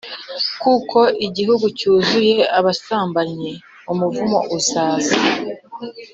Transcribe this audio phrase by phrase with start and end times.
[0.61, 3.51] Kuko igihugu cyuzuye abasambanyi
[3.91, 5.15] umuvumo uzaza